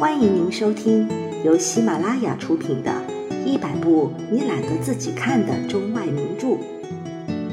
[0.00, 1.06] 欢迎您收听
[1.44, 2.90] 由喜马拉雅出品的
[3.44, 6.46] 《一百部你懒得自己看的中外名著》，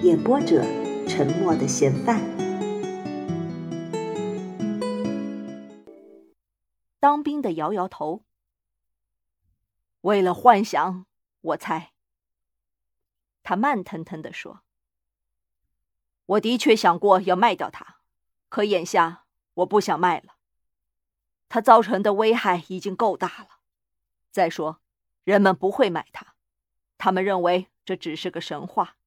[0.02, 0.64] 演播者：
[1.10, 2.22] 沉默的嫌犯。
[7.02, 8.24] 当兵的摇摇头。
[10.00, 11.06] 为了幻想，
[11.42, 11.92] 我猜。
[13.44, 14.62] 他慢腾腾地说
[16.26, 17.98] ：“我的确想过要卖掉它，
[18.48, 20.37] 可眼下我不想卖了。
[21.50, 23.60] 它造成的危害已经够大了。
[24.32, 24.82] 再说，
[25.24, 26.36] 人们不会买它，
[26.98, 28.98] 他们认为这只是个神话。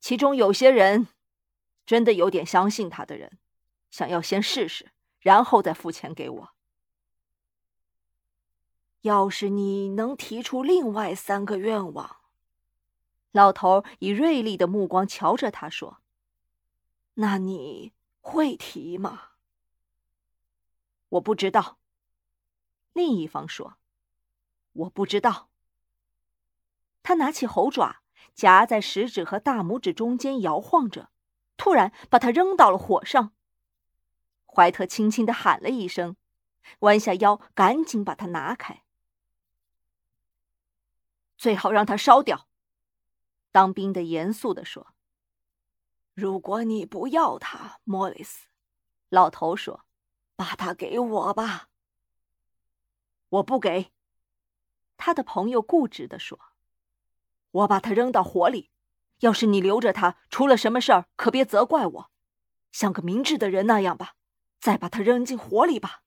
[0.00, 1.08] 其中有些人，
[1.86, 3.38] 真的有点相信他的人，
[3.90, 6.50] 想要先试试，然后再付钱给我。
[9.00, 12.16] 要是你能提出另外三个愿望。”
[13.32, 15.98] 老头以锐利的目光瞧着他说
[17.14, 19.30] ：“那你会提吗？”
[21.14, 21.78] 我不知道。
[22.92, 23.76] 另一方说
[24.72, 25.48] ：“我不知道。”
[27.02, 28.02] 他拿起猴爪，
[28.34, 31.10] 夹在食指和大拇指中间摇晃着，
[31.56, 33.32] 突然把它扔到了火上。
[34.46, 36.16] 怀特轻轻的喊了一声，
[36.80, 38.84] 弯下腰，赶紧把它拿开，
[41.36, 42.48] 最好让它烧掉。
[43.52, 44.94] 当兵的严肃地说
[46.14, 48.46] ：“如果你不要它，莫里斯，
[49.08, 49.83] 老头说，
[50.36, 51.68] 把它给我吧。”
[53.30, 53.92] 我不给。
[54.96, 56.38] 他的朋友固执地说
[57.50, 58.70] ：“我把它扔到火里。
[59.20, 62.10] 要是你留着它，出了什么事儿，可别责怪我。
[62.72, 64.16] 像个明智的人那样吧，
[64.60, 66.02] 再把它扔进火里吧。”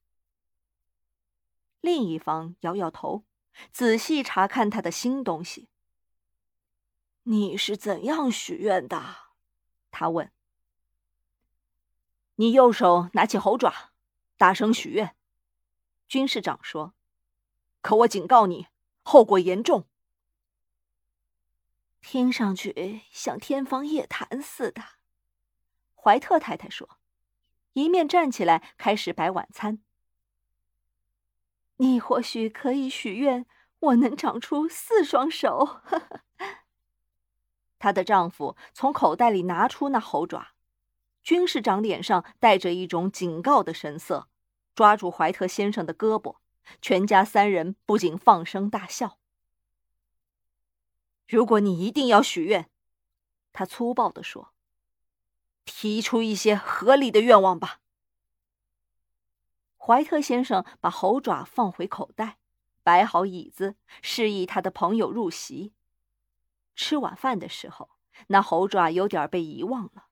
[1.82, 3.26] 另一方摇摇头，
[3.72, 5.70] 仔细查看他的新东西。
[7.24, 9.16] 你是怎样许愿的？
[9.92, 10.32] 他问。
[12.36, 13.92] 你右手拿起猴爪，
[14.38, 15.16] 大声许愿。
[16.08, 16.94] 军士长说
[17.82, 18.68] ：“可我警告你，
[19.02, 19.88] 后果严重。”
[22.00, 24.82] 听上去像天方夜谭似的，
[25.96, 27.00] 怀特太太说，
[27.74, 29.80] 一面站起来开始摆晚餐。
[31.78, 33.46] 你或许可以许愿，
[33.80, 35.82] 我能长出四双手。
[37.78, 40.54] 她的丈夫从口袋里拿出那猴爪，
[41.28, 44.30] 军士长脸上带着一种警告的神色，
[44.74, 46.38] 抓住怀特先生的胳膊，
[46.82, 49.20] 全家三人不禁放声大笑。
[51.28, 52.70] 如果你一定要许愿，
[53.52, 54.54] 他粗暴地说
[55.66, 57.82] ：“提出一些合理的愿望吧。”
[59.76, 62.38] 怀特先生把猴爪放回口袋，
[62.84, 65.74] 摆好椅子，示意他的朋友入席。
[66.74, 67.90] 吃晚饭的时候，
[68.28, 70.07] 那猴爪有点被遗忘了。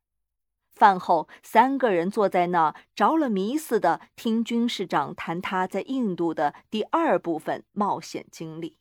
[0.76, 8.78] 饭后，三个人坐在那着了迷似的听军士长谈他在印度的第二部分冒险经历。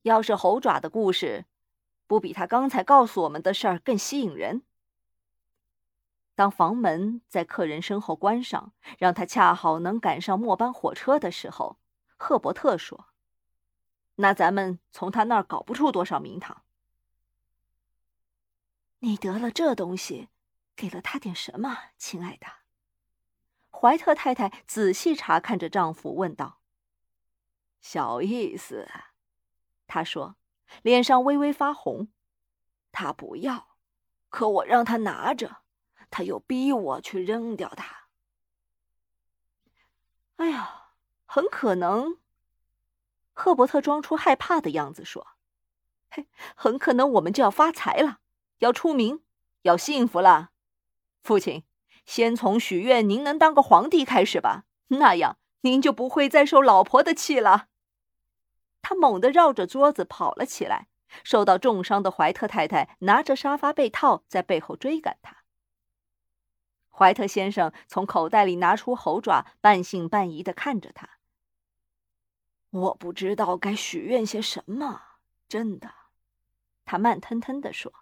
[0.00, 1.44] 要是猴爪的故事，
[2.06, 4.62] 不比他刚才告诉我们的事儿更吸引人。
[6.34, 11.76] 当房门在客人身后关上，让他恰好能赶上末班火车的时候，
[12.16, 13.06] 赫伯特说
[14.16, 16.64] ：“那咱们从他那儿搞不出多少名堂。”
[19.00, 20.28] 你得了这东西，
[20.76, 22.46] 给了他点什么，亲爱的？
[23.70, 26.60] 怀特太太仔细查看着丈夫，问道
[27.80, 28.88] ：“小意思。”
[29.88, 30.36] 他说，
[30.82, 32.12] 脸上微微发红。
[32.92, 33.76] 他不要，
[34.28, 35.62] 可我让他拿着。
[36.10, 38.08] 他又逼我去扔掉它。
[40.36, 40.92] 哎呀，
[41.24, 42.21] 很可能。
[43.32, 45.28] 赫伯特装出害怕的样子说
[46.10, 48.18] ：“嘿，很可能我们就要发财了，
[48.58, 49.22] 要出名，
[49.62, 50.50] 要幸福了。
[51.22, 51.64] 父亲，
[52.04, 57.68] 先从许愿您能当个皇帝开始吧，那样您就不会再受老婆的气了。”
[58.82, 60.88] 他猛地绕着桌子跑了起来，
[61.22, 65.38] 受到重伤的怀特太太拿着沙发被套在背后追赶他。
[66.90, 71.08] 怀特先生从口袋里拿出猴爪，半信半疑的看着他。
[72.72, 75.00] 我不知道该许愿些什么，
[75.48, 75.94] 真的，
[76.84, 77.92] 他慢吞吞的说：“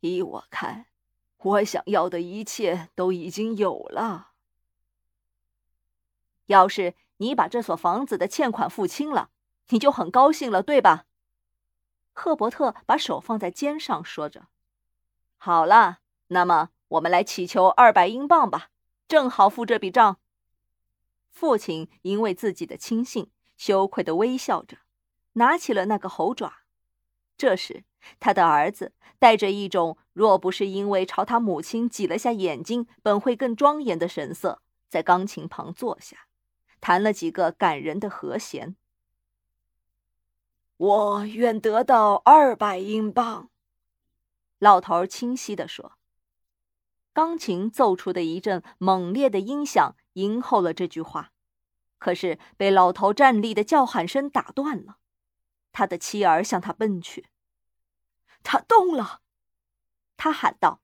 [0.00, 0.86] 依我看，
[1.38, 4.32] 我想要的一切都已经有了。
[6.46, 9.30] 要是你把这所房子的欠款付清了，
[9.68, 11.06] 你就很高兴了，对吧？”
[12.12, 14.48] 赫伯特把手放在肩上，说着
[15.38, 18.70] ：“好了，那么。”我们来祈求二百英镑吧，
[19.06, 20.18] 正好付这笔账。
[21.28, 24.78] 父亲因为自己的轻信，羞愧的微笑着，
[25.34, 26.60] 拿起了那个猴爪。
[27.36, 27.84] 这时，
[28.18, 36.26] 他的儿子带着一种若不是因为朝他母亲挤了下眼睛，本会更庄严的神色，在钢琴旁坐下，
[36.80, 38.76] 弹了几个感人的和弦。
[40.76, 43.50] 我愿得到二百英镑，
[44.60, 45.92] 老头清晰地说。
[47.12, 51.32] 钢琴奏出的一阵猛烈的音响迎候了这句话，
[51.98, 54.98] 可是被老头站立的叫喊声打断了。
[55.72, 57.26] 他的妻儿向他奔去。
[58.42, 59.20] 他动了，
[60.16, 60.80] 他喊道，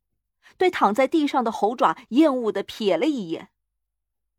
[0.57, 3.51] 对躺在地上的猴爪厌恶的瞥了一眼。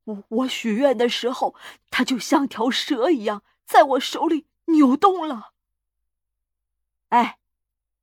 [0.04, 1.56] 我我许愿的时候，
[1.90, 5.54] 他就像条蛇一样，在我手里扭动了。
[7.10, 7.40] 哎，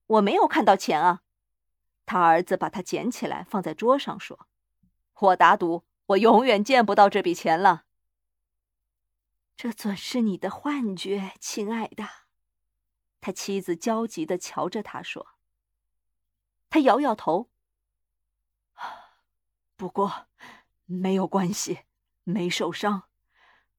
[0.06, 1.20] 我没有看到钱啊。
[2.04, 4.46] 他儿子把它捡起来放在桌上，说
[5.20, 7.84] ：“我打赌，我永远见不到这笔钱了。”
[9.62, 12.04] 这准是你的幻觉，亲爱的。
[13.20, 15.36] 他妻子焦急的瞧着他说
[16.68, 17.48] ：“他摇摇头。
[19.76, 20.26] 不过
[20.84, 21.82] 没有关系，
[22.24, 23.04] 没受伤。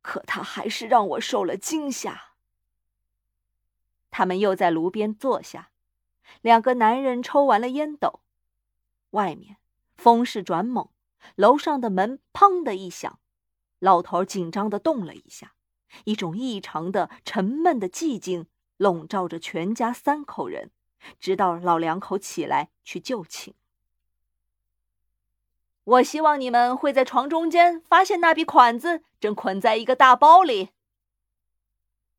[0.01, 2.35] 可他还是让我受了惊吓。”
[4.09, 5.71] 他们又在炉边坐下，
[6.39, 8.21] 两个男人抽完了烟斗。
[9.09, 9.57] 外面
[9.97, 10.89] 风势转猛，
[11.35, 13.19] 楼上的门砰的一响，
[13.79, 15.52] 老头紧张的动了一下，
[16.05, 18.47] 一种异常的沉闷的寂静
[18.77, 20.71] 笼罩着全家三口人，
[21.19, 23.53] 直到老两口起来去就寝。
[25.83, 30.69] 我希望你们会在床中间发现那笔款子正捆在一个大包里。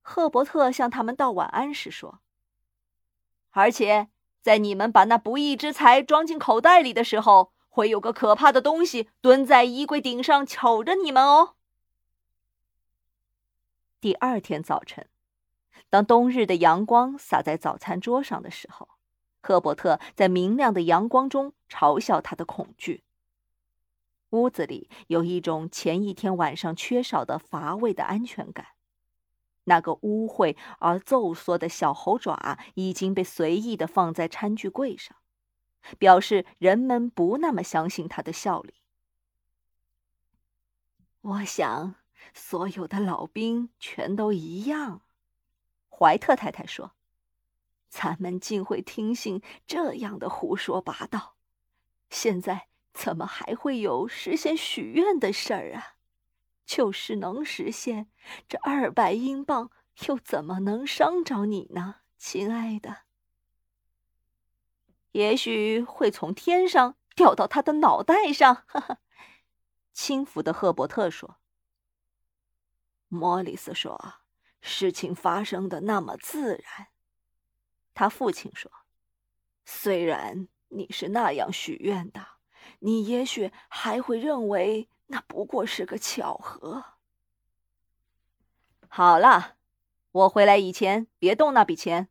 [0.02, 2.20] 赫伯特向他们道晚安时说，
[3.50, 4.08] 而且。
[4.44, 11.54] 在你们把那不义之财装进口袋里的时候，会有个可怕的东西蹲在衣柜顶上瞅着你们哦。
[14.04, 15.08] 第二天早晨，
[15.88, 18.86] 当冬日的阳光洒在早餐桌上的时候，
[19.40, 23.02] 赫伯特在明亮的阳光中嘲笑他的恐惧。
[24.28, 28.66] 屋子里有一种前一天晚上缺少的乏味的安全感。
[29.64, 35.16] 那个污秽而皱缩的小猴爪已经被随意的放在餐具柜上，
[35.98, 38.74] 表示人们不那么相信他的效力。
[41.22, 41.94] 我想，
[42.32, 45.02] 所有的老兵全都一样。
[45.90, 46.92] 怀特太太说
[47.88, 51.36] ：“咱们竟会听信这样的胡说八道。
[52.10, 55.94] 现在怎么还会有实现许愿的事儿啊？”
[56.66, 58.10] 就是能实现，
[58.48, 59.70] 这二百英镑
[60.06, 63.02] 又怎么能伤着你呢，亲爱的？
[65.12, 68.64] 也许会从天上掉到他的脑袋上。
[68.66, 68.98] 哈哈，
[69.92, 71.36] 轻浮的赫伯特说。
[73.08, 74.14] 莫里斯说
[74.60, 76.88] ：“事情发生的那么自然。”
[77.94, 78.70] 他父亲说
[79.64, 82.26] ：“虽然你是那样许愿的，
[82.80, 86.82] 你也许还会认为。”那不过是个巧合。
[88.88, 89.56] 好了，
[90.12, 92.08] 我回来以前别动那笔钱。”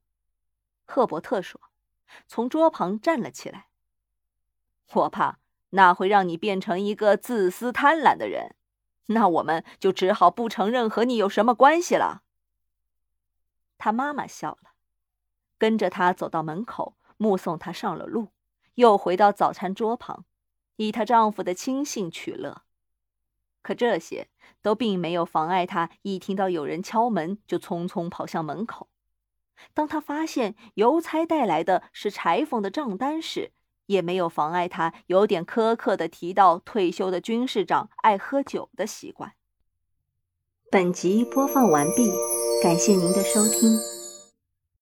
[0.85, 1.59] 赫伯特说，
[2.27, 3.69] 从桌旁站了起来。
[4.93, 5.39] “我怕
[5.71, 8.55] 那会让你变成一个自私贪婪的人，
[9.07, 12.23] 那我们就只好不承认和你有什么关系了。”
[13.77, 14.71] 他妈妈笑了，
[15.57, 18.29] 跟着他走到门口，目送他上了路，
[18.75, 20.25] 又回到早餐桌旁，
[20.77, 22.63] 以她丈夫的亲信取乐。
[23.61, 24.29] 可这些
[24.61, 28.89] 都并没有妨碍他一听到有人敲门就匆匆跑向门口。
[29.73, 33.53] 当他发现邮差带来的是裁缝的账单时，
[33.87, 39.33] 也没有妨碍他有点苛刻的提到退休的军事长爱喝酒的习惯。
[40.71, 42.11] 本集播放完毕，
[42.63, 44.02] 感谢您的收听。